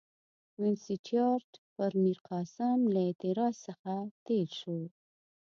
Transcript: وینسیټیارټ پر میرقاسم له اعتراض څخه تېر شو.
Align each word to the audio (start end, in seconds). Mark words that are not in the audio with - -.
وینسیټیارټ 0.61 1.49
پر 1.75 1.91
میرقاسم 2.03 2.77
له 2.93 2.99
اعتراض 3.07 3.55
څخه 3.67 3.93
تېر 4.27 4.47
شو. 4.59 4.79